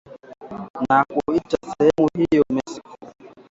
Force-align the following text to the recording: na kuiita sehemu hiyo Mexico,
na 0.89 1.01
kuiita 1.09 1.57
sehemu 1.71 2.07
hiyo 2.17 2.43
Mexico, 2.49 2.95